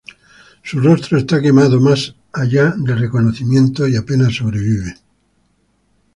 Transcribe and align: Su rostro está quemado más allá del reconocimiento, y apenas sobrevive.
Su 0.63 0.79
rostro 0.79 1.19
está 1.19 1.39
quemado 1.43 1.79
más 1.79 2.15
allá 2.33 2.73
del 2.75 2.97
reconocimiento, 2.97 3.87
y 3.87 3.95
apenas 3.95 4.33
sobrevive. 4.33 4.95